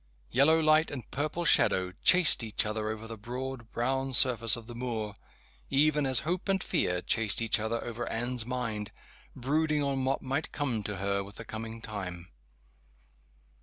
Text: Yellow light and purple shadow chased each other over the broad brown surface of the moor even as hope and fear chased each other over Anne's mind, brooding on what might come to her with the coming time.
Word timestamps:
Yellow 0.31 0.59
light 0.59 0.89
and 0.89 1.11
purple 1.11 1.45
shadow 1.45 1.91
chased 2.01 2.41
each 2.41 2.65
other 2.65 2.89
over 2.89 3.05
the 3.05 3.19
broad 3.19 3.71
brown 3.71 4.13
surface 4.13 4.55
of 4.55 4.65
the 4.65 4.73
moor 4.73 5.13
even 5.69 6.07
as 6.07 6.21
hope 6.21 6.49
and 6.49 6.63
fear 6.63 7.03
chased 7.03 7.39
each 7.39 7.59
other 7.59 7.83
over 7.83 8.09
Anne's 8.09 8.43
mind, 8.43 8.91
brooding 9.35 9.83
on 9.83 10.03
what 10.03 10.23
might 10.23 10.51
come 10.51 10.81
to 10.81 10.95
her 10.95 11.23
with 11.23 11.35
the 11.35 11.45
coming 11.45 11.83
time. 11.83 12.29